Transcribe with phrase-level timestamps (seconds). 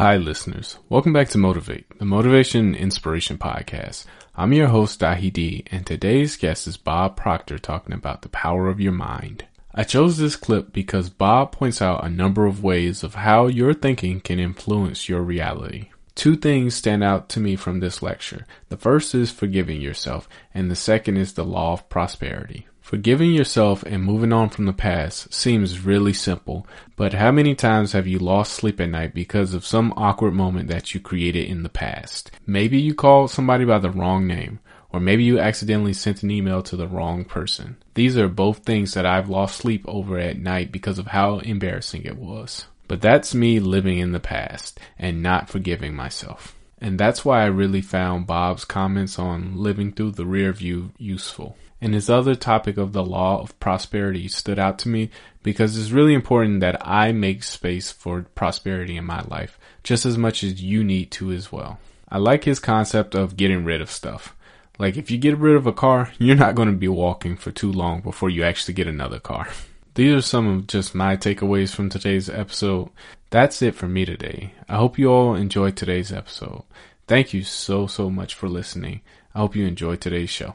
[0.00, 0.78] Hi, listeners.
[0.88, 4.06] Welcome back to Motivate, the Motivation and Inspiration Podcast.
[4.34, 8.68] I'm your host, Dahi D, and today's guest is Bob Proctor talking about the power
[8.68, 9.44] of your mind.
[9.74, 13.74] I chose this clip because Bob points out a number of ways of how your
[13.74, 15.90] thinking can influence your reality.
[16.14, 18.46] Two things stand out to me from this lecture.
[18.70, 22.66] The first is forgiving yourself, and the second is the law of prosperity.
[22.90, 26.66] Forgiving yourself and moving on from the past seems really simple,
[26.96, 30.66] but how many times have you lost sleep at night because of some awkward moment
[30.70, 32.32] that you created in the past?
[32.48, 34.58] Maybe you called somebody by the wrong name,
[34.92, 37.76] or maybe you accidentally sent an email to the wrong person.
[37.94, 42.02] These are both things that I've lost sleep over at night because of how embarrassing
[42.02, 42.66] it was.
[42.88, 46.56] But that's me living in the past and not forgiving myself.
[46.80, 51.56] And that's why I really found Bob's comments on living through the rear view useful.
[51.80, 55.10] And his other topic of the law of prosperity stood out to me
[55.42, 60.18] because it's really important that I make space for prosperity in my life just as
[60.18, 61.78] much as you need to as well.
[62.08, 64.36] I like his concept of getting rid of stuff.
[64.78, 67.50] Like if you get rid of a car, you're not going to be walking for
[67.50, 69.48] too long before you actually get another car.
[69.94, 72.90] These are some of just my takeaways from today's episode.
[73.30, 74.54] That's it for me today.
[74.68, 76.62] I hope you all enjoyed today's episode.
[77.06, 79.00] Thank you so, so much for listening.
[79.34, 80.54] I hope you enjoyed today's show.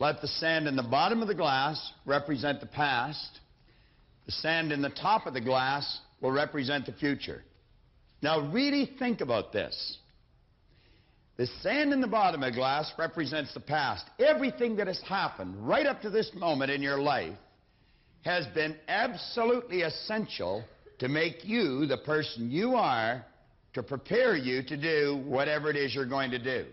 [0.00, 3.38] Let the sand in the bottom of the glass represent the past.
[4.26, 7.42] The sand in the top of the glass will represent the future.
[8.22, 9.98] Now, really think about this.
[11.36, 14.04] The sand in the bottom of the glass represents the past.
[14.18, 17.36] Everything that has happened right up to this moment in your life
[18.22, 20.64] has been absolutely essential
[20.98, 23.24] to make you the person you are,
[23.74, 26.66] to prepare you to do whatever it is you're going to do.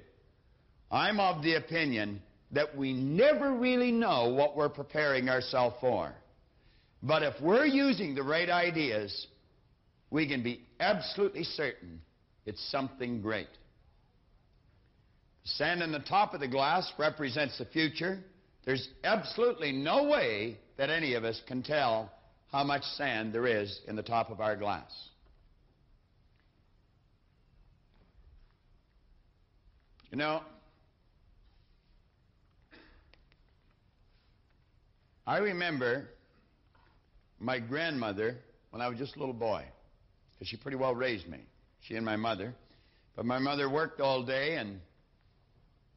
[0.92, 6.14] I'm of the opinion that we never really know what we're preparing ourselves for.
[7.04, 9.28] But if we're using the right ideas,
[10.10, 12.02] we can be absolutely certain
[12.46, 13.50] it's something great.
[15.44, 18.20] The sand in the top of the glass represents the future.
[18.66, 22.12] There's absolutely no way that any of us can tell
[22.52, 24.92] how much sand there is in the top of our glass.
[30.12, 30.42] You know,
[35.32, 36.10] I remember
[37.40, 38.36] my grandmother
[38.72, 39.64] when I was just a little boy,
[40.34, 41.40] because she pretty well raised me,
[41.88, 42.54] she and my mother.
[43.16, 44.82] But my mother worked all day, and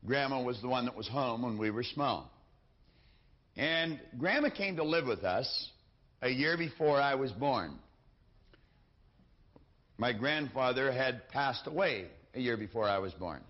[0.06, 2.30] Grandma was the one that was home when we were small.
[3.56, 5.68] And Grandma came to live with us
[6.22, 7.76] a year before I was born.
[9.98, 13.40] My grandfather had passed away a year before I was born.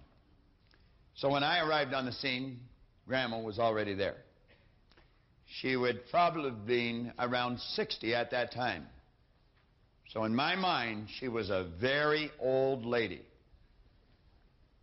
[1.17, 2.61] So when I arrived on the scene,
[3.06, 4.24] Grandma was already there.
[5.60, 8.87] She would probably have been around 60 at that time.
[10.12, 13.22] So in my mind, she was a very old lady.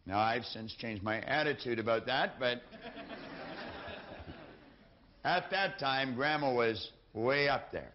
[0.06, 2.62] Now, I've since changed my attitude about that, but
[5.24, 7.92] at that time, Grandma was way up there.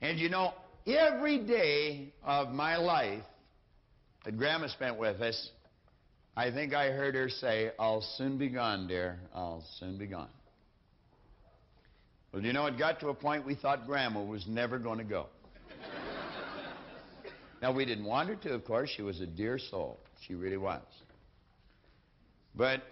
[0.00, 0.54] And you know,
[0.86, 3.22] every day of my life
[4.24, 5.50] that Grandma spent with us,
[6.36, 9.20] I think I heard her say, I'll soon be gone, dear.
[9.34, 10.28] I'll soon be gone.
[12.32, 15.04] Well, you know, it got to a point we thought Grandma was never going to
[15.04, 15.26] go.
[17.62, 18.90] now, we didn't want her to, of course.
[18.94, 19.98] She was a dear soul.
[20.26, 20.82] She really was.
[22.54, 22.82] But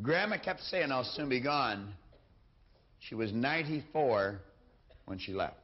[0.00, 1.92] Grandma kept saying, I'll soon be gone.
[3.00, 4.40] She was 94
[5.06, 5.56] when she left.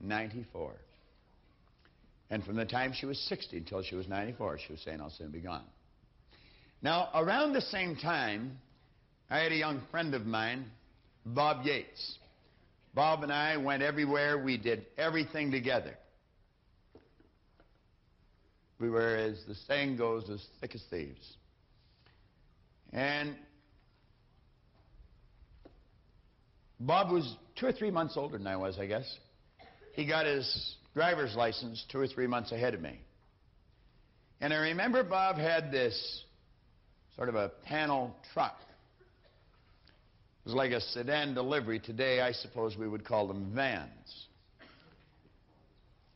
[0.00, 0.72] 94.
[2.30, 5.10] And from the time she was 60 until she was 94, she was saying, I'll
[5.10, 5.64] soon be gone.
[6.80, 8.58] Now, around the same time,
[9.28, 10.66] I had a young friend of mine
[11.24, 12.18] Bob Yates.
[12.94, 14.38] Bob and I went everywhere.
[14.38, 15.94] We did everything together.
[18.78, 21.36] We were, as the saying goes, as thick as thieves.
[22.92, 23.36] And
[26.80, 29.04] Bob was two or three months older than I was, I guess.
[29.94, 33.00] He got his driver's license two or three months ahead of me.
[34.40, 36.24] And I remember Bob had this
[37.14, 38.56] sort of a panel truck
[40.44, 41.78] it was like a sedan delivery.
[41.78, 44.26] Today, I suppose we would call them vans.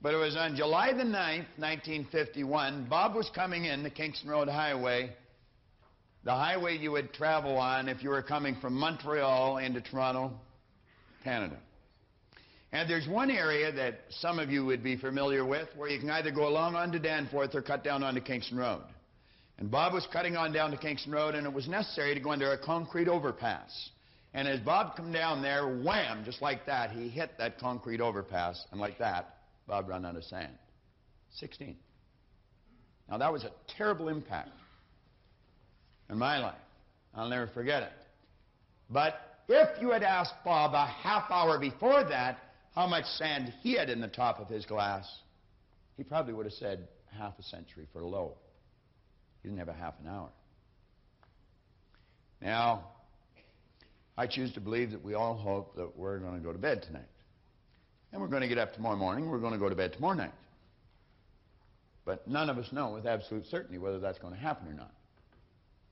[0.02, 4.49] But it was on July the 9th, 1951, Bob was coming in the Kingston Road
[4.49, 5.12] Highway,
[6.25, 10.32] the highway you would travel on if you were coming from Montreal into Toronto,
[11.23, 11.56] Canada.
[12.73, 16.11] And there's one area that some of you would be familiar with where you can
[16.11, 18.82] either go along onto Danforth or cut down onto Kingston Road.
[19.58, 22.32] And Bob was cutting on down to Kingston Road, and it was necessary to go
[22.32, 23.90] under a concrete overpass.
[24.36, 28.66] And as Bob come down there, wham, just like that, he hit that concrete overpass,
[28.70, 30.52] and like that, Bob ran out of sand.
[31.36, 31.74] 16.
[33.08, 34.50] Now that was a terrible impact
[36.10, 36.54] in my life.
[37.14, 37.92] I'll never forget it.
[38.90, 39.14] But
[39.48, 42.38] if you had asked Bob a half hour before that
[42.74, 45.10] how much sand he had in the top of his glass,
[45.96, 48.34] he probably would have said half a century for low.
[49.42, 50.28] He didn't have a half an hour.
[52.42, 52.88] Now,
[54.16, 56.82] I choose to believe that we all hope that we're going to go to bed
[56.82, 57.08] tonight.
[58.12, 59.28] And we're going to get up tomorrow morning.
[59.28, 60.32] We're going to go to bed tomorrow night.
[62.04, 64.92] But none of us know with absolute certainty whether that's going to happen or not.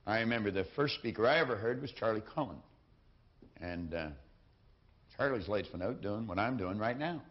[0.07, 2.57] I remember the first speaker I ever heard was Charlie Cullen.
[3.61, 4.07] And uh,
[5.17, 7.21] Charlie's late for out doing what I'm doing right now,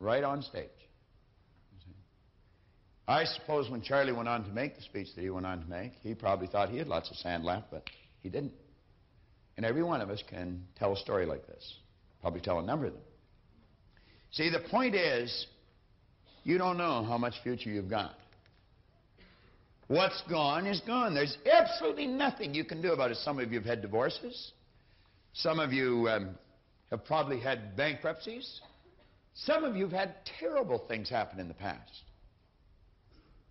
[0.00, 0.68] right on stage.
[3.06, 5.66] I suppose when Charlie went on to make the speech that he went on to
[5.66, 7.84] make, he probably thought he had lots of sand left, but
[8.22, 8.52] he didn't.
[9.58, 11.74] And every one of us can tell a story like this,
[12.20, 13.02] probably tell a number of them.
[14.30, 15.48] See, the point is,
[16.44, 18.14] you don't know how much future you've got.
[19.88, 21.12] What's gone is gone.
[21.12, 23.16] There's absolutely nothing you can do about it.
[23.16, 24.52] Some of you have had divorces.
[25.32, 26.38] Some of you um,
[26.92, 28.60] have probably had bankruptcies.
[29.34, 32.02] Some of you have had terrible things happen in the past.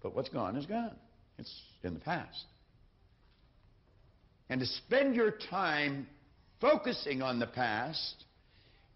[0.01, 0.95] But what's gone is gone.
[1.38, 1.53] It's
[1.83, 2.45] in the past.
[4.49, 6.07] And to spend your time
[6.61, 8.25] focusing on the past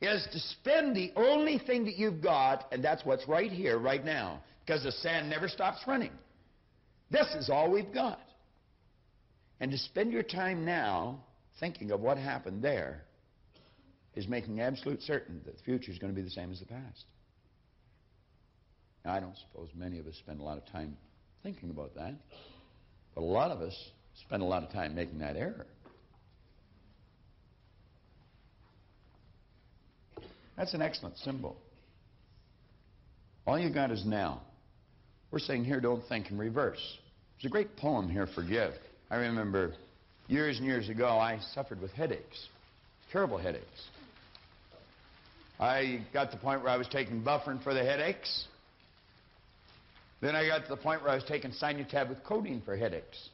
[0.01, 4.03] is to spend the only thing that you've got, and that's what's right here, right
[4.03, 6.12] now, because the sand never stops running.
[7.12, 8.19] This is all we've got.
[9.59, 11.24] And to spend your time now
[11.59, 13.04] thinking of what happened there
[14.15, 16.65] is making absolute certain that the future is going to be the same as the
[16.65, 17.06] past.
[19.06, 20.97] Now, I don't suppose many of us spend a lot of time
[21.44, 22.15] thinking about that,
[23.13, 23.75] but a lot of us
[24.19, 25.66] spend a lot of time making that error.
[30.58, 31.58] That's an excellent symbol.
[33.48, 34.42] All you got is now.
[35.31, 36.98] We're saying here, don't think in reverse.
[37.38, 38.74] There's a great poem here, Forgive.
[39.10, 39.74] I remember
[40.28, 42.48] years and years ago, I suffered with headaches,
[43.12, 43.66] terrible headaches.
[45.60, 48.46] I got to the point where I was taking Bufferin for the headaches.
[50.22, 53.30] Then I got to the point where I was taking Sinutab with codeine for headaches.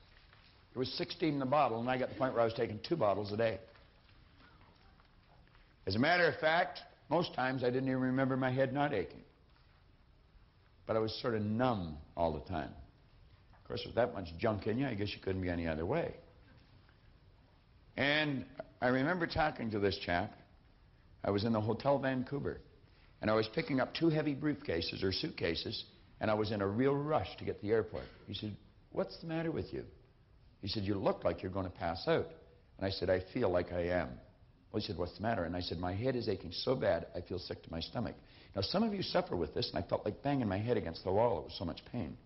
[0.78, 2.54] It was 16 in the bottle, and I got to the point where I was
[2.54, 3.58] taking two bottles a day.
[5.88, 9.24] As a matter of fact, most times I didn't even remember my head not aching.
[10.86, 12.70] But I was sort of numb all the time.
[13.60, 15.84] Of course, with that much junk in you, I guess you couldn't be any other
[15.84, 16.14] way.
[17.98, 18.46] And
[18.80, 20.32] I remember talking to this chap
[21.24, 22.62] I was in the Hotel Vancouver,
[23.24, 25.86] and I was picking up two heavy briefcases or suitcases,
[26.22, 28.06] and I was in a real rush to get to the airport.
[28.28, 28.56] He said,
[28.92, 29.84] What's the matter with you?
[30.62, 32.28] He said, You look like you're going to pass out.
[32.78, 34.10] And I said, I feel like I am.
[34.72, 35.44] Well, he said, What's the matter?
[35.44, 38.16] And I said, My head is aching so bad, I feel sick to my stomach.
[38.56, 41.04] Now, some of you suffer with this, and I felt like banging my head against
[41.04, 41.40] the wall.
[41.40, 42.18] It was so much pain.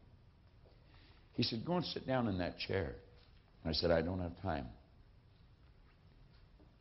[1.34, 2.96] He said, Go and sit down in that chair.
[3.64, 4.68] And I said, I don't have time.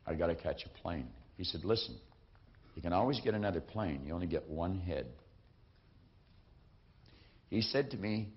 [0.05, 1.07] I got to catch a plane.
[1.37, 1.95] He said, Listen,
[2.75, 4.01] you can always get another plane.
[4.05, 5.07] You only get one head.
[7.49, 8.29] He said to me,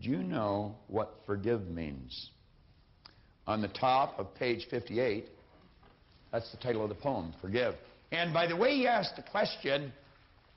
[0.00, 2.30] Do you know what forgive means?
[3.48, 5.24] On the top of page 58,
[6.30, 7.74] that's the title of the poem, Forgive.
[8.12, 9.90] And by the way he asked the question,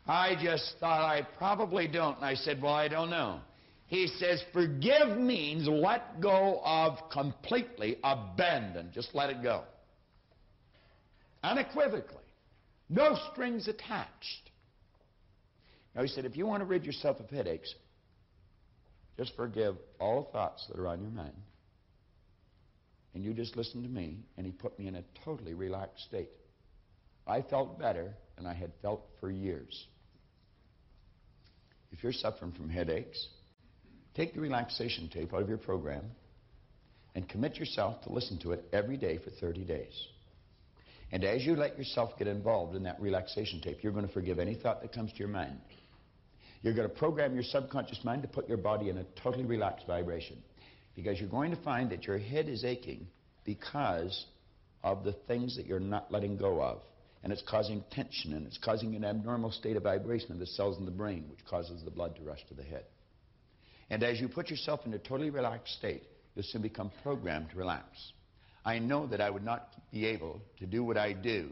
[0.06, 2.18] I just thought I probably don't.
[2.18, 3.40] And I said, Well, I don't know.
[3.88, 8.92] He says, Forgive means let go of completely, abandon.
[8.94, 9.64] Just let it go.
[11.44, 12.18] Unequivocally.
[12.90, 14.50] No strings attached.
[15.96, 17.74] Now, he said, if you want to rid yourself of headaches,
[19.18, 21.34] just forgive all thoughts that are on your mind.
[23.14, 24.20] And you just listen to me.
[24.38, 26.30] And he put me in a totally relaxed state.
[27.28, 29.86] I felt better than I had felt for years.
[31.92, 33.28] If you're suffering from headaches,
[34.16, 36.04] take the relaxation tape out of your program
[37.16, 40.08] and commit yourself to listen to it every day for 30 days.
[41.12, 44.40] And as you let yourself get involved in that relaxation tape, you're going to forgive
[44.40, 45.60] any thought that comes to your mind.
[46.62, 49.88] You're going to program your subconscious mind to put your body in a totally relaxed
[49.88, 50.38] vibration.
[50.96, 53.08] Because you're going to find that your head is aching
[53.46, 54.26] because
[54.84, 56.82] of the things that you're not letting go of.
[57.24, 60.80] and it's causing tension, and it's causing an abnormal state of vibration of the cells
[60.80, 62.84] in the brain, which causes the blood to rush to the head.
[63.90, 67.58] And as you put yourself in a totally relaxed state, you'll soon become programmed to
[67.58, 67.86] relax.
[68.66, 71.50] I know that I would not be able to do what I do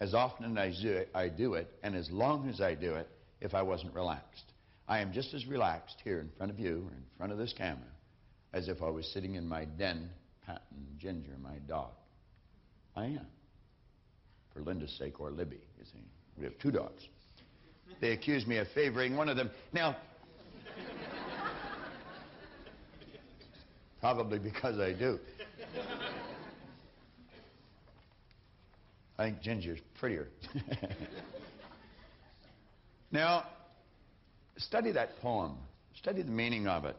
[0.00, 3.08] as often as I do it, and as long as I do it,
[3.40, 4.44] if I wasn't relaxed.
[4.88, 7.52] I am just as relaxed here in front of you or in front of this
[7.52, 7.90] camera
[8.54, 10.08] as if I was sitting in my den
[10.46, 11.90] patting Ginger, my dog.
[12.94, 13.26] I am.
[14.52, 15.98] For Linda's sake or Libby, you see.
[16.38, 17.02] We have two dogs.
[18.00, 19.50] They accuse me of favoring one of them.
[19.72, 19.96] Now,
[24.00, 25.18] probably because I do.
[29.18, 30.28] I think Ginger's prettier.
[33.10, 33.46] now,
[34.58, 35.56] study that poem.
[35.96, 36.96] Study the meaning of it.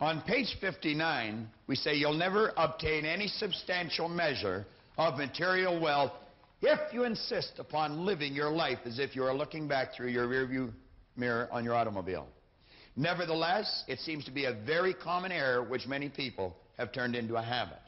[0.00, 4.66] On page 59, we say you'll never obtain any substantial measure
[4.98, 6.12] of material wealth
[6.62, 10.26] if you insist upon living your life as if you are looking back through your
[10.26, 10.72] rearview
[11.16, 12.26] mirror on your automobile.
[12.96, 17.36] Nevertheless, it seems to be a very common error which many people have turned into
[17.36, 17.80] a habit.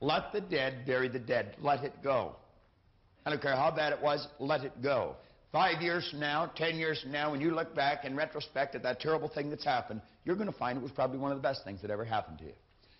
[0.00, 1.56] Let the dead bury the dead.
[1.60, 2.36] Let it go.
[3.26, 5.16] I don't care how bad it was, let it go.
[5.52, 8.84] Five years from now, ten years from now, when you look back in retrospect at
[8.84, 11.42] that terrible thing that's happened, you're going to find it was probably one of the
[11.42, 12.52] best things that ever happened to you.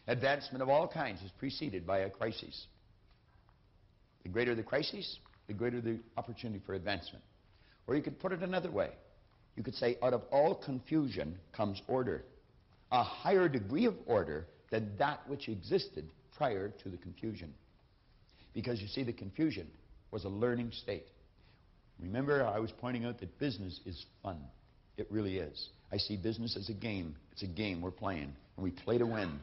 [0.08, 2.66] Advancement of all kinds is preceded by a crisis.
[4.24, 7.22] The greater the crisis, the greater the opportunity for advancement.
[7.86, 8.90] Or you could put it another way.
[9.56, 12.24] You could say, out of all confusion comes order.
[12.90, 17.54] A higher degree of order than that which existed prior to the confusion.
[18.54, 19.68] Because you see, the confusion
[20.10, 21.06] was a learning state.
[22.02, 24.38] Remember, I was pointing out that business is fun.
[24.96, 25.68] It really is.
[25.92, 27.16] I see business as a game.
[27.32, 29.38] It's a game we're playing, and we play to win.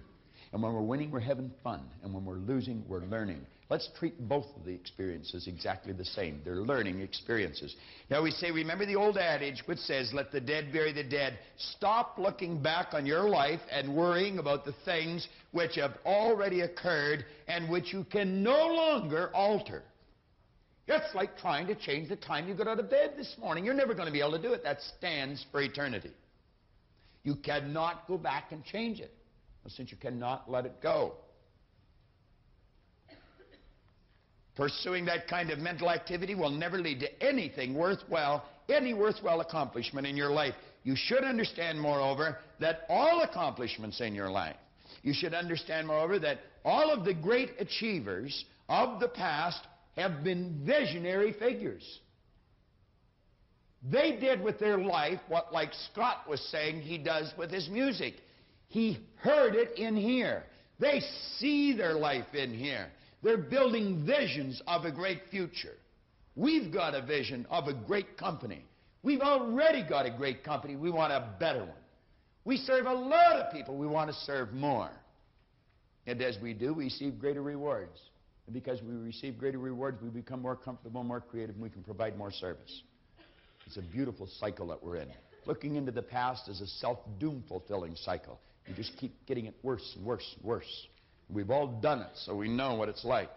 [0.54, 1.82] And when we're winning, we're having fun.
[2.04, 3.46] And when we're losing, we're learning.
[3.70, 6.40] Let's treat both of the experiences exactly the same.
[6.46, 7.76] They're learning experiences.
[8.10, 11.38] Now we say, remember the old adage which says, let the dead bury the dead.
[11.58, 17.26] Stop looking back on your life and worrying about the things which have already occurred
[17.50, 19.84] and which you can no longer alter.
[20.88, 23.65] It's like trying to change the time you got out of bed this morning.
[23.65, 24.63] You're never going to be able to do it.
[24.63, 26.12] That stands for eternity.
[27.24, 29.13] You cannot go back and change it,
[29.67, 31.15] since you cannot let it go.
[34.56, 40.08] Pursuing that kind of mental activity will never lead to anything worthwhile, any worthwhile accomplishment
[40.08, 40.56] in your life.
[40.84, 44.56] You should understand, moreover, that all accomplishments in your life,
[45.03, 49.60] you should understand, moreover, that all of the great achievers of the past
[49.98, 52.00] have been visionary figures.
[53.84, 58.16] They did with their life what, like Scott was saying, he does with his music.
[58.68, 60.44] He heard it in here.
[60.80, 61.01] They
[61.38, 62.88] see their life in here.
[63.24, 65.75] They're building visions of a great future.
[66.36, 68.63] We've got a vision of a great company.
[69.01, 70.75] We've already got a great company.
[70.75, 71.70] We want a better one.
[72.46, 73.77] We serve a lot of people.
[73.77, 74.92] We want to serve more.
[76.06, 78.00] And as we do, we receive greater rewards.
[78.48, 81.84] And because we receive greater rewards, we become more comfortable, more creative, and we can
[81.84, 82.82] provide more service.
[83.66, 85.10] It's a beautiful cycle that we're in.
[85.46, 88.39] Looking into the past is a self doom fulfilling cycle.
[88.66, 90.88] You just keep getting it worse and worse and worse.
[91.30, 93.30] We've all done it, so we know what it's like.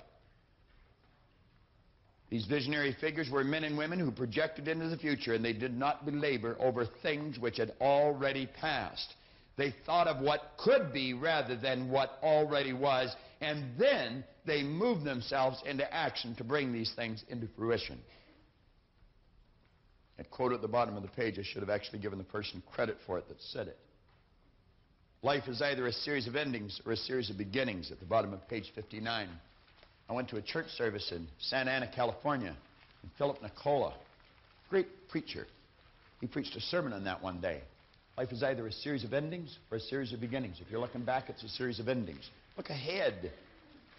[2.30, 5.76] These visionary figures were men and women who projected into the future, and they did
[5.76, 9.14] not belabor over things which had already passed.
[9.56, 15.04] They thought of what could be rather than what already was, and then they move
[15.04, 17.98] themselves into action to bring these things into fruition.
[20.16, 22.62] That quote at the bottom of the page, I should have actually given the person
[22.72, 23.78] credit for it that said it.
[25.22, 28.32] Life is either a series of endings or a series of beginnings at the bottom
[28.32, 29.28] of page 59.
[30.08, 32.56] I went to a church service in Santa Ana, California,
[33.02, 33.94] and Philip Nicola,
[34.68, 35.46] great preacher.
[36.20, 37.60] He preached a sermon on that one day.
[38.18, 40.58] Life is either a series of endings or a series of beginnings.
[40.60, 42.28] If you're looking back, it's a series of endings.
[42.60, 43.32] Look ahead.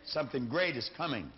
[0.06, 1.32] Something great is coming.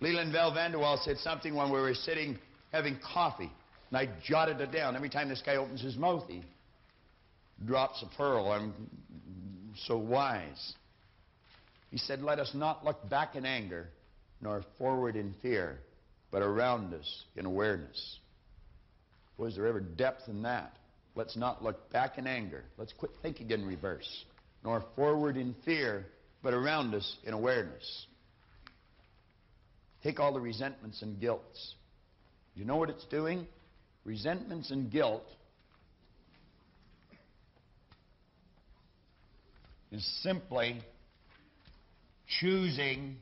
[0.00, 2.38] Leland Val Van De Wall said something when we were sitting
[2.72, 3.52] having coffee,
[3.90, 4.96] and I jotted it down.
[4.96, 6.42] Every time this guy opens his mouth, he
[7.66, 8.52] drops a pearl.
[8.52, 8.72] I'm
[9.84, 10.72] so wise.
[11.90, 13.90] He said, Let us not look back in anger,
[14.40, 15.80] nor forward in fear,
[16.30, 18.18] but around us in awareness.
[19.36, 20.74] Was there ever depth in that?
[21.16, 22.64] Let's not look back in anger.
[22.78, 24.24] Let's quit thinking in reverse,
[24.64, 26.06] nor forward in fear,
[26.46, 28.06] but around us in awareness.
[30.04, 31.74] Take all the resentments and guilts.
[32.54, 33.48] You know what it's doing?
[34.04, 35.26] Resentments and guilt
[39.90, 40.80] is simply
[42.38, 43.16] choosing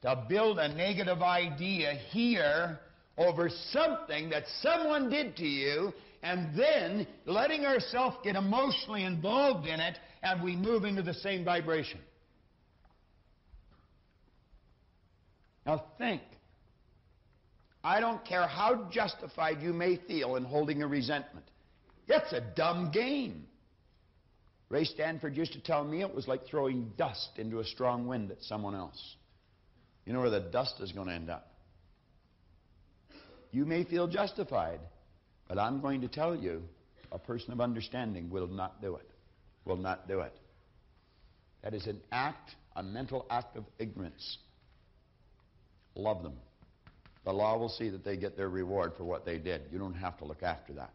[0.00, 2.80] to build a negative idea here
[3.18, 9.78] over something that someone did to you and then letting ourselves get emotionally involved in
[9.78, 12.00] it and we move into the same vibration.
[15.66, 16.22] Now think.
[17.82, 21.46] I don't care how justified you may feel in holding a resentment.
[22.08, 23.46] It's a dumb game.
[24.68, 28.30] Ray Stanford used to tell me it was like throwing dust into a strong wind
[28.30, 29.16] at someone else.
[30.04, 31.52] You know where the dust is going to end up.
[33.52, 34.80] You may feel justified,
[35.48, 36.62] but I'm going to tell you
[37.12, 39.08] a person of understanding will not do it.
[39.64, 40.34] Will not do it.
[41.62, 44.38] That is an act, a mental act of ignorance.
[45.96, 46.34] Love them.
[47.24, 49.62] The law will see that they get their reward for what they did.
[49.72, 50.92] You don't have to look after that.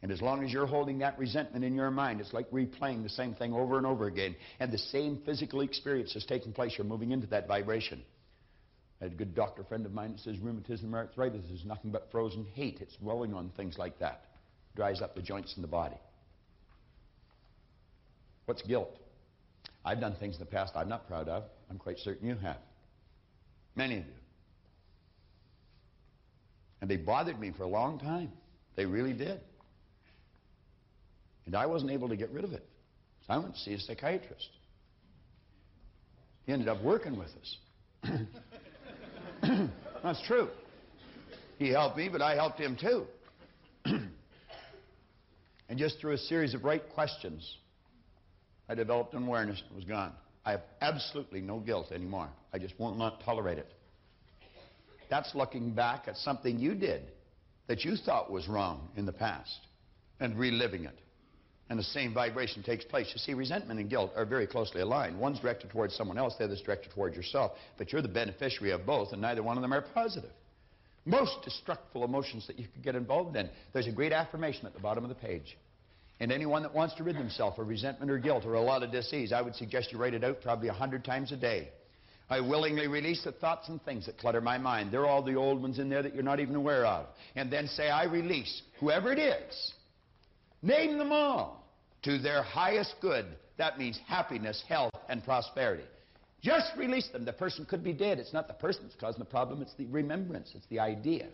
[0.00, 3.08] And as long as you're holding that resentment in your mind, it's like replaying the
[3.08, 4.36] same thing over and over again.
[4.60, 6.74] And the same physical experience is taking place.
[6.76, 8.02] You're moving into that vibration.
[9.00, 11.90] I had a good doctor friend of mine that says rheumatism or arthritis is nothing
[11.90, 12.78] but frozen hate.
[12.80, 14.24] It's dwelling on things like that.
[14.76, 15.96] Dries up the joints in the body.
[18.46, 18.96] What's guilt?
[19.84, 21.44] I've done things in the past I'm not proud of.
[21.70, 22.58] I'm quite certain you have.
[23.76, 24.12] Many of you.
[26.80, 28.30] And they bothered me for a long time.
[28.76, 29.40] They really did.
[31.46, 32.66] And I wasn't able to get rid of it.
[33.26, 34.50] So I went to see a psychiatrist.
[36.46, 37.56] He ended up working with us.
[40.02, 40.48] That's true.
[41.58, 43.06] He helped me, but I helped him too.
[43.84, 44.10] and
[45.78, 47.56] just through a series of right questions,
[48.68, 50.12] I developed an awareness and was gone.
[50.44, 52.28] I have absolutely no guilt anymore.
[52.52, 53.72] I just will not tolerate it.
[55.10, 57.02] That's looking back at something you did
[57.66, 59.60] that you thought was wrong in the past
[60.20, 60.98] and reliving it
[61.70, 63.10] and the same vibration takes place.
[63.12, 65.18] You see, resentment and guilt are very closely aligned.
[65.18, 68.84] One's directed towards someone else, the other's directed towards yourself, but you're the beneficiary of
[68.84, 70.30] both, and neither one of them are positive.
[71.06, 73.48] Most destructive emotions that you could get involved in.
[73.72, 75.56] There's a great affirmation at the bottom of the page.
[76.20, 78.92] And anyone that wants to rid themselves of resentment or guilt or a lot of
[78.92, 81.70] disease, I would suggest you write it out probably a hundred times a day.
[82.30, 84.90] I willingly release the thoughts and things that clutter my mind.
[84.90, 87.06] They're all the old ones in there that you're not even aware of.
[87.36, 89.74] And then say, I release whoever it is
[90.64, 91.62] Name them all
[92.04, 93.26] to their highest good.
[93.58, 95.84] That means happiness, health, and prosperity.
[96.40, 97.26] Just release them.
[97.26, 98.18] The person could be dead.
[98.18, 101.26] It's not the person that's causing the problem, it's the remembrance, it's the idea.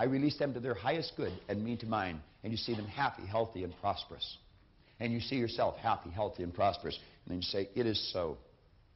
[0.00, 2.22] I release them to their highest good and me to mine.
[2.42, 4.38] And you see them happy, healthy, and prosperous.
[4.98, 6.98] And you see yourself happy, healthy, and prosperous.
[7.26, 8.38] And then you say, It is so.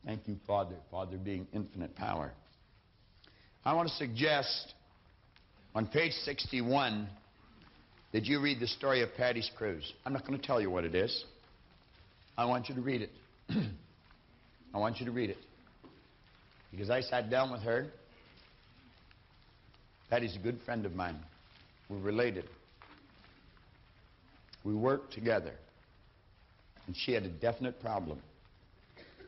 [0.06, 0.76] Thank you, Father.
[0.90, 2.32] Father being infinite power.
[3.66, 4.72] I want to suggest
[5.74, 7.06] on page 61
[8.12, 9.92] did you read the story of Patty's Cruise?
[10.06, 11.24] I'm not going to tell you what it is.
[12.38, 13.10] I want you to read it.
[14.74, 15.38] I want you to read it.
[16.70, 17.88] Because I sat down with her.
[20.10, 21.18] Patty's a good friend of mine.
[21.88, 22.44] We're related.
[24.64, 25.52] We worked together.
[26.86, 28.20] And she had a definite problem.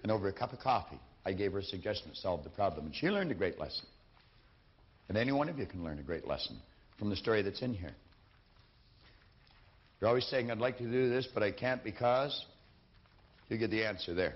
[0.03, 2.87] And over a cup of coffee, I gave her a suggestion that solved the problem.
[2.87, 3.87] And she learned a great lesson.
[5.09, 6.59] And any one of you can learn a great lesson
[6.99, 7.95] from the story that's in here.
[10.01, 12.45] You're always saying, I'd like to do this, but I can't because.
[13.49, 14.35] You get the answer there.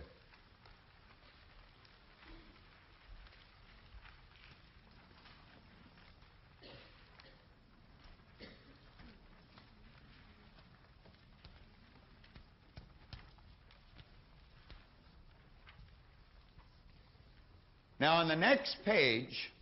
[18.01, 19.53] Now, on the next page,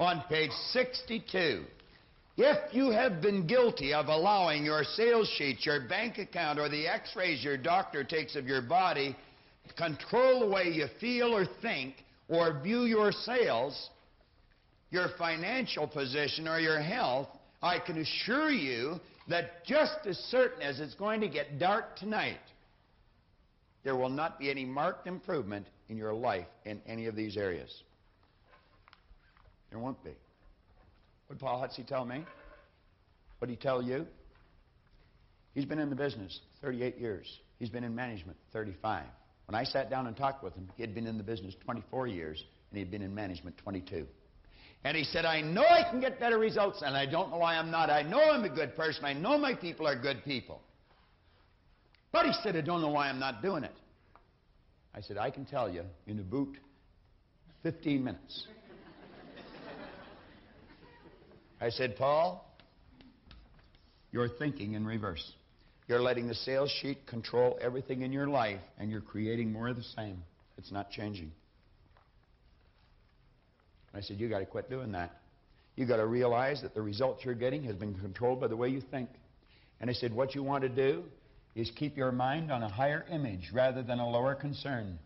[0.00, 1.62] on page 62,
[2.36, 6.88] if you have been guilty of allowing your sales sheet, your bank account, or the
[6.88, 9.16] x rays your doctor takes of your body
[9.76, 11.94] control the way you feel or think
[12.28, 13.90] or view your sales,
[14.90, 17.28] your financial position, or your health,
[17.62, 22.40] I can assure you that just as certain as it's going to get dark tonight,
[23.84, 27.82] there will not be any marked improvement in your life in any of these areas.
[29.70, 30.12] There won't be.
[31.26, 32.24] What Paul Hutsey tell me?
[33.38, 34.06] What he tell you?
[35.54, 37.40] He's been in the business 38 years.
[37.58, 39.04] He's been in management 35.
[39.46, 42.06] When I sat down and talked with him, he had been in the business 24
[42.06, 44.06] years, and he had been in management 22.
[44.84, 47.56] And he said, I know I can get better results, and I don't know why
[47.56, 47.90] I'm not.
[47.90, 49.04] I know I'm a good person.
[49.04, 50.60] I know my people are good people.
[52.12, 53.74] But he said, I don't know why I'm not doing it.
[54.98, 56.48] I said, I can tell you in about
[57.62, 58.46] 15 minutes.
[61.60, 62.44] I said, Paul,
[64.10, 65.24] you're thinking in reverse.
[65.86, 69.76] You're letting the sales sheet control everything in your life, and you're creating more of
[69.76, 70.24] the same.
[70.56, 71.30] It's not changing.
[73.94, 75.12] I said, you got to quit doing that.
[75.76, 78.68] You got to realize that the results you're getting has been controlled by the way
[78.68, 79.10] you think.
[79.80, 81.04] And I said, what you want to do
[81.58, 84.96] is keep your mind on a higher image rather than a lower concern.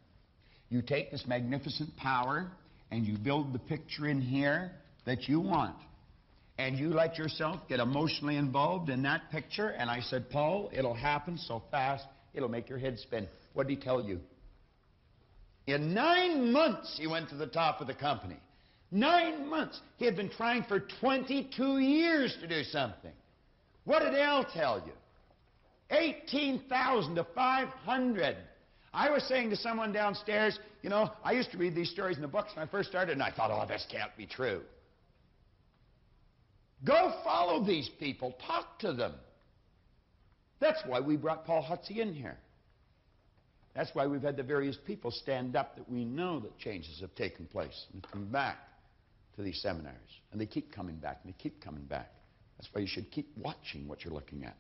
[0.69, 2.47] You take this magnificent power
[2.91, 4.71] and you build the picture in here
[5.07, 5.77] that you want.
[6.59, 9.69] And you let yourself get emotionally involved in that picture.
[9.69, 13.27] And I said, Paul, it'll happen so fast, it'll make your head spin.
[13.55, 14.21] What did he tell you?
[15.67, 18.37] In nine months, he went to the top of the company.
[18.91, 19.81] Nine months.
[19.97, 23.13] He had been trying for 22 years to do something.
[23.85, 24.93] What did Al tell you?
[25.93, 28.37] 18,000 to 500.
[28.95, 32.23] I was saying to someone downstairs, you know, I used to read these stories in
[32.23, 34.63] the books when I first started, and I thought, oh, this can't be true.
[36.85, 39.15] Go follow these people, talk to them.
[40.61, 42.37] That's why we brought Paul Hutsey in here.
[43.75, 47.15] That's why we've had the various people stand up that we know that changes have
[47.15, 48.59] taken place and come back
[49.37, 49.99] to these seminaries.
[50.31, 52.13] And they keep coming back and they keep coming back.
[52.59, 54.57] That's why you should keep watching what you're looking at.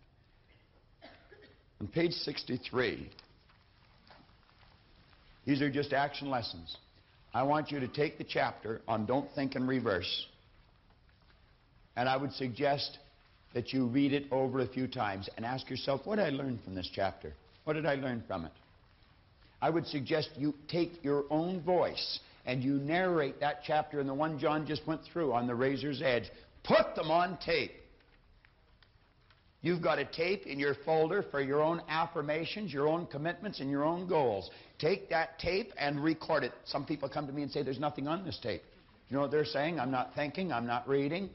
[1.82, 3.10] On page 63,
[5.44, 6.76] these are just action lessons.
[7.34, 10.26] I want you to take the chapter on Don't Think in Reverse,
[11.96, 12.98] and I would suggest
[13.52, 16.60] that you read it over a few times and ask yourself, what did I learn
[16.62, 17.32] from this chapter?
[17.64, 18.52] What did I learn from it?
[19.60, 24.14] I would suggest you take your own voice and you narrate that chapter and the
[24.14, 26.30] one John just went through on the razor's edge.
[26.62, 27.72] Put them on tape.
[29.62, 33.70] You've got a tape in your folder for your own affirmations, your own commitments, and
[33.70, 34.50] your own goals.
[34.78, 36.52] Take that tape and record it.
[36.64, 38.62] Some people come to me and say, There's nothing on this tape.
[39.08, 39.78] You know what they're saying?
[39.78, 41.30] I'm not thinking, I'm not reading,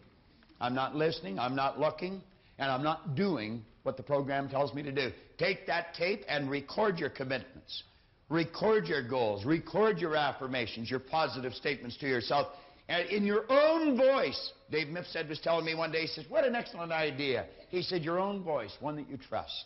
[0.60, 2.22] I'm not listening, I'm not looking,
[2.60, 5.12] and I'm not doing what the program tells me to do.
[5.38, 7.84] Take that tape and record your commitments.
[8.30, 9.46] Record your goals.
[9.46, 12.48] Record your affirmations, your positive statements to yourself.
[12.90, 16.46] And in your own voice, Dave Mifsud was telling me one day, he says, What
[16.46, 17.46] an excellent idea.
[17.70, 19.66] He said, Your own voice, one that you trust.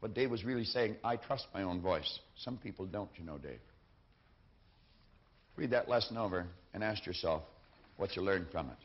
[0.00, 2.20] But Dave was really saying, I trust my own voice.
[2.36, 3.60] Some people don't, you know, Dave.
[5.56, 7.42] Read that lesson over and ask yourself
[7.96, 8.76] what you learned from it.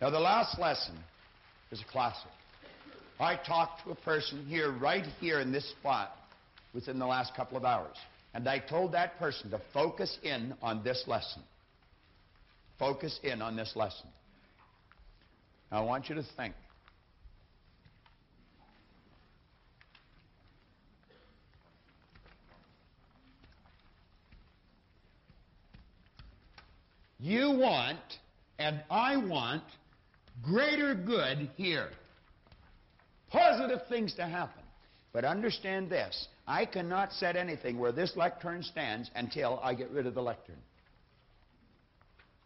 [0.00, 0.98] Now, the last lesson
[1.70, 2.30] is a classic.
[3.20, 6.16] I talked to a person here, right here in this spot,
[6.72, 7.96] within the last couple of hours.
[8.32, 11.42] And I told that person to focus in on this lesson.
[12.80, 14.08] Focus in on this lesson.
[15.70, 16.54] I want you to think.
[27.18, 27.98] You want,
[28.58, 29.62] and I want,
[30.42, 31.90] greater good here.
[33.28, 34.62] Positive things to happen.
[35.12, 40.06] But understand this I cannot set anything where this lectern stands until I get rid
[40.06, 40.56] of the lectern.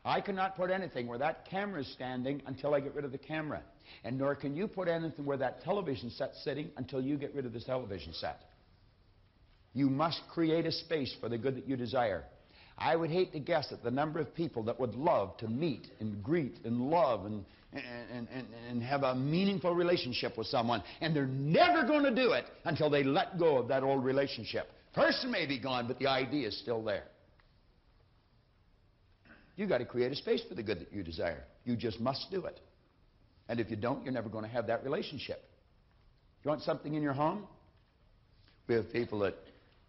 [0.04, 3.18] I cannot put anything where that camera is standing until I get rid of the
[3.18, 3.62] camera.
[4.04, 7.46] And nor can you put anything where that television set's sitting until you get rid
[7.46, 8.40] of the television set.
[9.72, 12.24] You must create a space for the good that you desire.
[12.76, 15.86] I would hate to guess at the number of people that would love to meet
[16.00, 21.14] and greet and love and, and, and, and have a meaningful relationship with someone, and
[21.14, 24.70] they're never going to do it until they let go of that old relationship.
[24.92, 27.04] Person may be gone, but the idea is still there.
[29.56, 31.44] You've got to create a space for the good that you desire.
[31.64, 32.60] You just must do it.
[33.48, 35.42] And if you don't, you're never going to have that relationship.
[36.42, 37.46] You want something in your home?
[38.66, 39.34] We have people that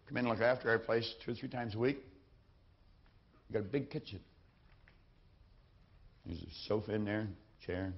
[0.08, 1.98] come in and look after our place two or three times a week.
[3.48, 4.20] We've got a big kitchen.
[6.24, 7.26] There's a sofa in there,
[7.64, 7.92] chair.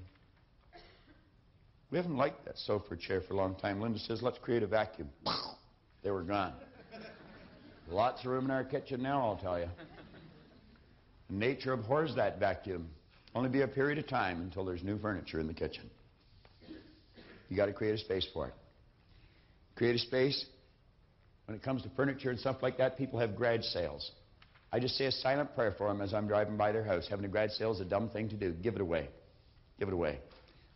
[1.91, 3.81] We haven't liked that sofa chair for a long time.
[3.81, 5.09] Linda says, let's create a vacuum.
[6.05, 6.53] They were gone.
[7.89, 9.67] Lots of room in our kitchen now, I'll tell you.
[11.31, 12.89] Nature abhors that vacuum.
[13.35, 15.91] Only be a period of time until there's new furniture in the kitchen.
[17.49, 18.55] You got to create a space for it.
[19.77, 20.45] Create a space.
[21.47, 24.11] When it comes to furniture and stuff like that, people have garage sales.
[24.71, 27.07] I just say a silent prayer for them as I'm driving by their house.
[27.09, 28.53] Having a garage sale is a dumb thing to do.
[28.53, 29.09] Give it away.
[29.79, 30.19] Give it away.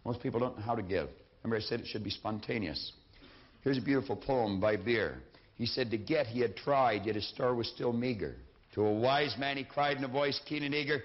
[0.04, 1.08] Most people don't know how to give.
[1.42, 2.92] Remember, I said it should be spontaneous.
[3.62, 5.18] Here's a beautiful poem by Beer.
[5.56, 8.36] He said, To get he had tried, yet his store was still meager.
[8.72, 11.02] To a wise man he cried in a voice keen and eager,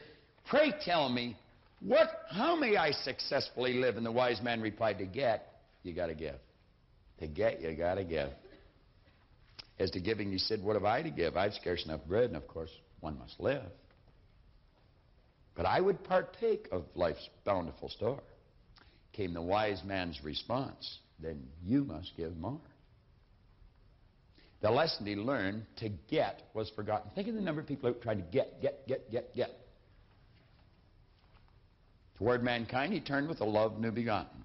[0.49, 1.35] Pray tell me,
[1.81, 3.97] what, how may I successfully live?
[3.97, 5.47] And the wise man replied, To get,
[5.83, 6.35] you got to give.
[7.19, 8.29] To get, you got to give.
[9.79, 11.35] As to giving, he said, What have I to give?
[11.35, 13.63] I've scarce enough bread, and of course, one must live.
[15.55, 18.21] But I would partake of life's bountiful store.
[19.13, 22.61] Came the wise man's response, Then you must give more.
[24.61, 27.11] The lesson he learned to get was forgotten.
[27.13, 29.51] Think of the number of people who tried to get, get, get, get, get.
[32.17, 34.43] Toward mankind he turned with a love new begotten.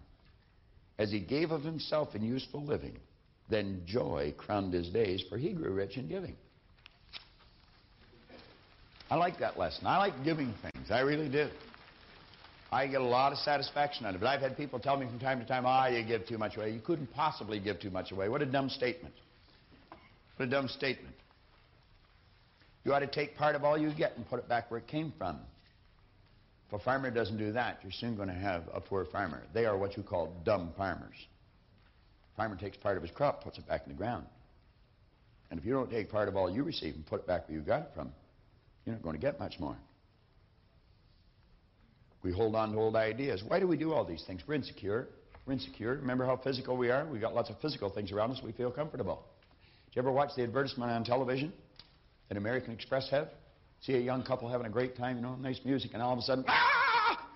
[0.98, 2.98] As he gave of himself in useful living,
[3.48, 6.36] then joy crowned his days, for he grew rich in giving.
[9.10, 9.86] I like that lesson.
[9.86, 10.90] I like giving things.
[10.90, 11.48] I really do.
[12.70, 14.26] I get a lot of satisfaction out of it.
[14.26, 16.70] I've had people tell me from time to time, ah, you give too much away.
[16.70, 18.30] You couldn't possibly give too much away.
[18.30, 19.14] What a dumb statement.
[20.36, 21.14] What a dumb statement.
[22.84, 24.88] You ought to take part of all you get and put it back where it
[24.88, 25.38] came from.
[26.68, 29.42] If a farmer doesn't do that, you're soon going to have a poor farmer.
[29.52, 31.14] They are what you call dumb farmers.
[32.36, 34.26] Farmer takes part of his crop, puts it back in the ground.
[35.50, 37.58] And if you don't take part of all you receive and put it back where
[37.58, 38.10] you got it from,
[38.86, 39.76] you're not going to get much more.
[42.22, 43.42] We hold on to old ideas.
[43.46, 44.42] Why do we do all these things?
[44.46, 45.08] We're insecure.
[45.44, 45.96] We're insecure.
[45.96, 47.04] Remember how physical we are?
[47.04, 48.40] We've got lots of physical things around us.
[48.42, 49.24] We feel comfortable.
[49.94, 51.52] You ever watch the advertisement on television
[52.28, 53.28] that American Express have?
[53.82, 56.18] See a young couple having a great time, you know, nice music, and all of
[56.18, 57.28] a sudden, ah!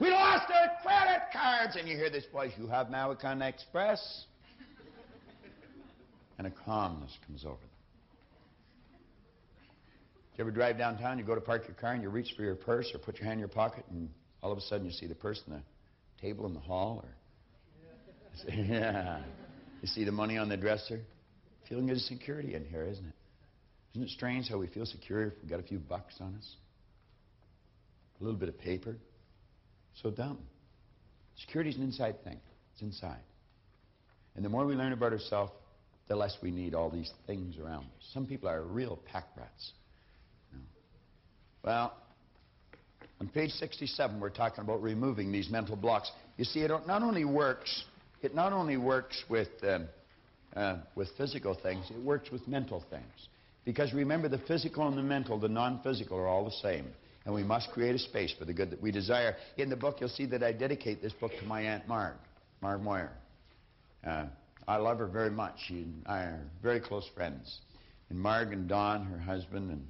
[0.00, 1.76] We lost our credit cards!
[1.76, 4.24] And you hear this voice, you have American Express?
[6.38, 7.68] And a calmness comes over them.
[10.36, 12.54] You ever drive downtown, you go to park your car, and you reach for your
[12.56, 14.08] purse or put your hand in your pocket, and
[14.42, 15.62] all of a sudden you see the purse on the
[16.20, 17.14] table in the hall, or
[18.54, 19.20] yeah,
[19.80, 21.00] you see the money on the dresser.
[21.68, 23.14] Feeling of security in here, isn't it?
[23.92, 26.56] Isn't it strange how we feel secure if we've got a few bucks on us?
[28.20, 28.96] A little bit of paper?
[30.02, 30.38] So dumb.
[31.36, 32.38] Security is an inside thing.
[32.72, 33.20] It's inside.
[34.36, 35.52] And the more we learn about ourselves,
[36.08, 38.10] the less we need all these things around us.
[38.12, 39.72] Some people are real pack rats.
[41.64, 41.92] Well,
[43.20, 46.10] on page 67, we're talking about removing these mental blocks.
[46.36, 47.84] You see, it not only works,
[48.22, 49.88] it not only works with, um,
[50.54, 53.28] uh, with physical things, it works with mental things.
[53.64, 56.86] Because remember, the physical and the mental, the non-physical, are all the same.
[57.24, 59.36] And we must create a space for the good that we desire.
[59.58, 62.14] In the book, you'll see that I dedicate this book to my Aunt Marg,
[62.62, 63.12] Marg Moyer.
[64.06, 64.24] Uh,
[64.66, 65.54] I love her very much.
[65.66, 67.58] She and I are very close friends.
[68.08, 69.86] And Marg and Don, her husband, and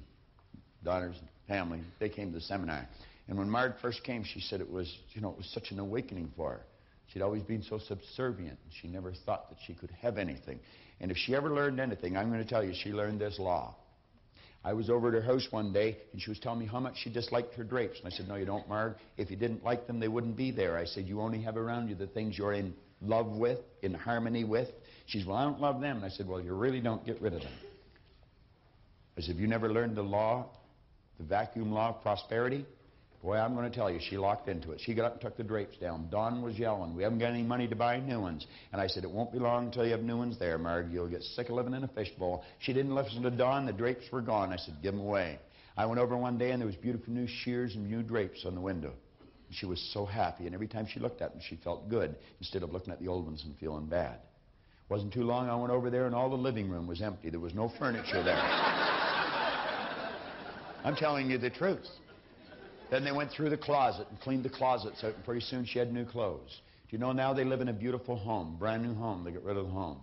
[0.83, 2.87] daughters and family, they came to the seminar.
[3.27, 5.79] And when Marg first came, she said it was, you know, it was such an
[5.79, 6.61] awakening for her.
[7.11, 8.57] She'd always been so subservient.
[8.81, 10.59] She never thought that she could have anything.
[10.99, 13.75] And if she ever learned anything, I'm going to tell you, she learned this law.
[14.63, 16.97] I was over at her house one day, and she was telling me how much
[17.03, 17.97] she disliked her drapes.
[17.97, 18.93] And I said, No, you don't, Marg.
[19.17, 20.77] If you didn't like them, they wouldn't be there.
[20.77, 24.43] I said, You only have around you the things you're in love with, in harmony
[24.43, 24.69] with.
[25.07, 25.97] She said, Well, I don't love them.
[25.97, 27.53] And I said, Well, you really don't get rid of them.
[29.17, 30.45] I said, Have you never learned the law,
[31.17, 32.65] the vacuum law of prosperity?
[33.21, 34.81] Boy, I'm going to tell you, she locked into it.
[34.81, 36.07] She got up and took the drapes down.
[36.09, 38.47] Don was yelling, We haven't got any money to buy new ones.
[38.71, 40.91] And I said, It won't be long until you have new ones there, Marg.
[40.91, 42.43] You'll get sick of living in a fishbowl.
[42.59, 43.67] She didn't listen to Don.
[43.67, 44.51] The drapes were gone.
[44.51, 45.37] I said, Give them away.
[45.77, 48.55] I went over one day and there was beautiful new shears and new drapes on
[48.55, 48.91] the window.
[49.47, 50.47] And she was so happy.
[50.47, 53.07] And every time she looked at them, she felt good instead of looking at the
[53.07, 54.17] old ones and feeling bad.
[54.89, 57.29] Wasn't too long, I went over there and all the living room was empty.
[57.29, 58.35] There was no furniture there.
[60.83, 61.87] I'm telling you the truth.
[62.91, 65.79] Then they went through the closet and cleaned the closets out, and pretty soon she
[65.79, 66.59] had new clothes.
[66.89, 69.23] Do you know now they live in a beautiful home, brand new home.
[69.23, 70.01] They got rid of the home.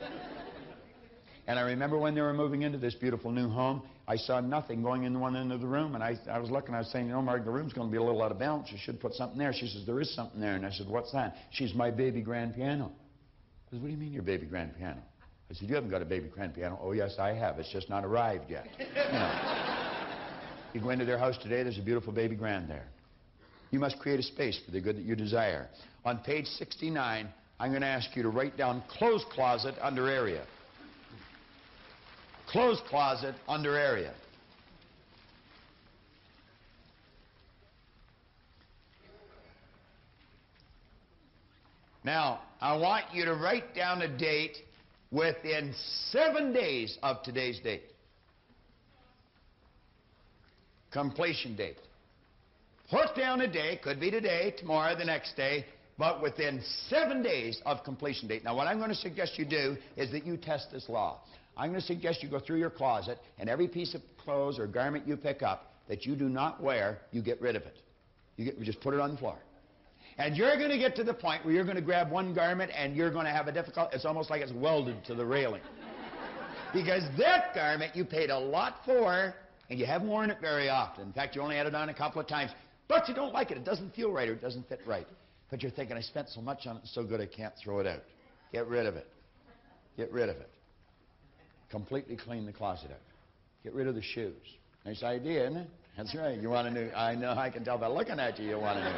[1.46, 4.82] and I remember when they were moving into this beautiful new home, I saw nothing
[4.82, 7.06] going in one end of the room, and I, I was looking, I was saying,
[7.06, 8.68] you know, Mark, the room's going to be a little out of balance.
[8.72, 9.52] You should put something there.
[9.52, 10.54] She says, there is something there.
[10.54, 11.36] And I said, what's that?
[11.50, 12.92] She's my baby grand piano.
[13.66, 15.02] I said, what do you mean your baby grand piano?
[15.50, 16.78] I said, you haven't got a baby grand piano.
[16.82, 17.58] Oh, yes, I have.
[17.58, 18.66] It's just not arrived yet.
[18.78, 19.83] You know.
[20.74, 22.86] You go into their house today, there's a beautiful baby grand there.
[23.70, 25.68] You must create a space for the good that you desire.
[26.04, 27.28] On page 69,
[27.60, 30.44] I'm going to ask you to write down clothes closet under area.
[32.48, 34.12] Clothes closet under area.
[42.04, 44.58] Now, I want you to write down a date
[45.10, 45.72] within
[46.10, 47.93] seven days of today's date.
[50.94, 51.76] Completion date.
[52.88, 55.66] Put down a day, could be today, tomorrow, the next day,
[55.98, 58.44] but within seven days of completion date.
[58.44, 61.20] Now, what I'm going to suggest you do is that you test this law.
[61.56, 64.66] I'm going to suggest you go through your closet and every piece of clothes or
[64.66, 67.76] garment you pick up that you do not wear, you get rid of it.
[68.36, 69.36] You, get, you just put it on the floor.
[70.16, 72.70] And you're going to get to the point where you're going to grab one garment
[72.76, 75.62] and you're going to have a difficult, it's almost like it's welded to the railing.
[76.72, 79.34] because that garment you paid a lot for
[79.70, 81.06] and you haven't worn it very often.
[81.06, 82.50] In fact, you only had it on a couple of times,
[82.88, 83.56] but you don't like it.
[83.56, 85.06] It doesn't feel right or it doesn't fit right.
[85.50, 87.86] But you're thinking, I spent so much on it, so good I can't throw it
[87.86, 88.02] out.
[88.52, 89.06] Get rid of it.
[89.96, 90.50] Get rid of it.
[91.70, 92.98] Completely clean the closet out.
[93.62, 94.34] Get rid of the shoes.
[94.84, 95.70] Nice idea, isn't it?
[95.96, 96.40] That's right.
[96.40, 96.90] You want to know?
[96.94, 97.30] I know.
[97.30, 98.48] I can tell by looking at you.
[98.50, 98.90] You want to know.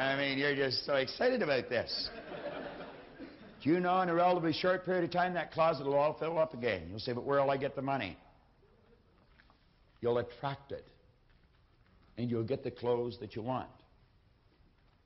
[0.00, 2.10] I mean, you're just so excited about this.
[3.62, 6.38] Do you know in a relatively short period of time that closet will all fill
[6.38, 6.82] up again?
[6.90, 8.16] You'll say, but where will I get the money?
[10.00, 10.86] You'll attract it.
[12.18, 13.68] And you'll get the clothes that you want.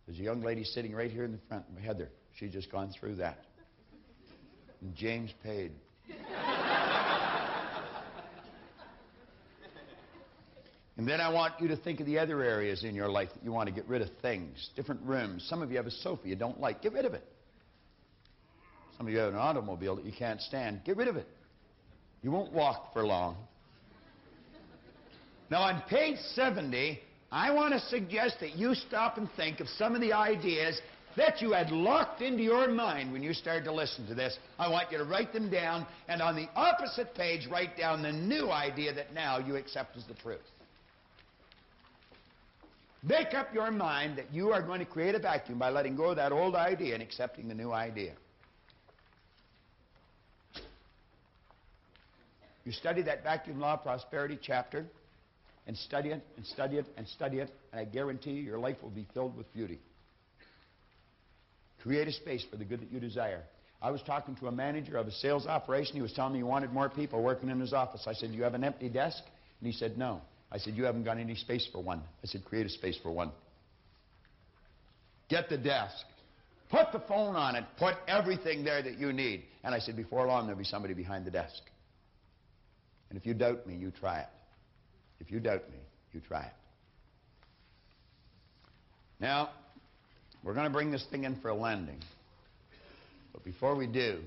[0.07, 2.09] There's a young lady sitting right here in the front, Heather.
[2.35, 3.38] She's just gone through that.
[4.81, 5.72] And James paid.
[10.96, 13.42] And then I want you to think of the other areas in your life that
[13.42, 15.46] you want to get rid of things, different rooms.
[15.48, 16.83] Some of you have a sofa you don't like.
[16.83, 17.26] Get rid of it.
[18.98, 20.83] Some of you have an automobile that you can't stand.
[20.85, 21.26] Get rid of it.
[22.22, 23.38] You won't walk for long.
[25.51, 27.01] Now, on page 70,
[27.33, 30.81] I want to suggest that you stop and think of some of the ideas
[31.17, 34.39] that you had locked into your mind when you started to listen to this.
[34.61, 38.13] I want you to write them down, and on the opposite page, write down the
[38.13, 40.39] new idea that now you accept as the truth.
[43.03, 46.11] Make up your mind that you are going to create a vacuum by letting go
[46.11, 48.13] of that old idea and accepting the new idea.
[52.65, 54.87] You study that vacuum law prosperity chapter
[55.66, 58.77] and study it and study it and study it, and I guarantee you your life
[58.83, 59.79] will be filled with beauty.
[61.83, 63.42] Create a space for the good that you desire.
[63.83, 65.94] I was talking to a manager of a sales operation.
[65.94, 68.05] He was telling me he wanted more people working in his office.
[68.07, 69.23] I said, Do you have an empty desk?
[69.61, 70.20] And he said, No.
[70.53, 72.03] I said, You haven't got any space for one.
[72.23, 73.33] I said, Create a space for one.
[75.31, 76.05] Get the desk.
[76.70, 77.64] Put the phone on it.
[77.79, 79.44] Put everything there that you need.
[79.64, 81.62] And I said, Before long, there'll be somebody behind the desk.
[83.09, 84.29] And if you doubt me, you try it.
[85.20, 85.78] If you doubt me,
[86.12, 86.52] you try it.
[89.20, 89.50] Now,
[90.42, 92.00] we're going to bring this thing in for a landing.
[93.33, 94.20] But before we do,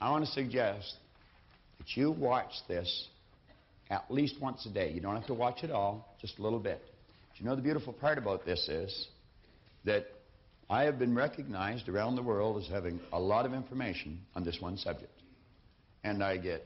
[0.00, 0.94] I want to suggest
[1.78, 3.08] that you watch this
[3.90, 4.90] at least once a day.
[4.90, 6.80] You don't have to watch it all, just a little bit.
[7.30, 9.08] But you know the beautiful part about this is
[9.84, 10.06] that
[10.68, 14.60] I have been recognized around the world as having a lot of information on this
[14.60, 15.12] one subject.
[16.02, 16.64] And I get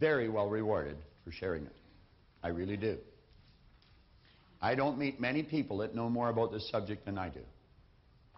[0.00, 1.72] very well rewarded for sharing it.
[2.42, 2.98] I really do.
[4.60, 7.40] I don't meet many people that know more about this subject than I do.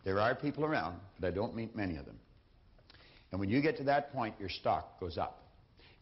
[0.05, 2.19] There are people around, but I don't meet many of them.
[3.31, 5.43] And when you get to that point, your stock goes up.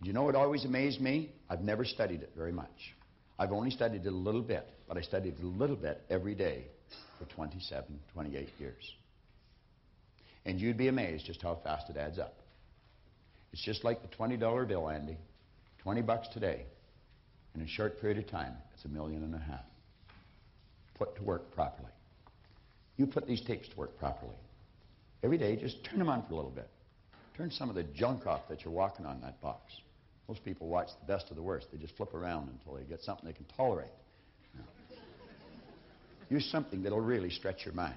[0.02, 1.30] You know what always amazed me?
[1.50, 2.94] I've never studied it very much.
[3.38, 6.34] I've only studied it a little bit, but I studied it a little bit every
[6.34, 6.66] day
[7.18, 8.94] for 27, 28 years.
[10.44, 12.34] And you'd be amazed just how fast it adds up.
[13.52, 15.18] It's just like the $20 bill, Andy.
[15.82, 16.64] 20 bucks today.
[17.58, 19.64] In a short period of time, it's a million and a half.
[20.94, 21.90] Put to work properly.
[22.96, 24.36] You put these tapes to work properly.
[25.24, 26.68] Every day, just turn them on for a little bit.
[27.36, 29.72] Turn some of the junk off that you're walking on that box.
[30.28, 31.66] Most people watch the best of the worst.
[31.72, 33.88] They just flip around until they get something they can tolerate.
[36.30, 37.96] Use something that'll really stretch your mind.